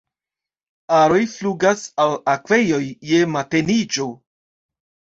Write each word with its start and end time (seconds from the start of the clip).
Aroj 0.99 1.19
flugas 1.33 1.85
al 2.07 2.17
akvejoj 2.35 2.83
je 3.13 3.23
mateniĝo. 3.39 4.13